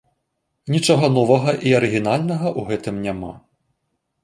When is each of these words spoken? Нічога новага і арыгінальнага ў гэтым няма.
Нічога 0.75 1.09
новага 1.17 1.51
і 1.69 1.75
арыгінальнага 1.81 2.47
ў 2.59 2.67
гэтым 2.73 2.95
няма. 3.07 3.33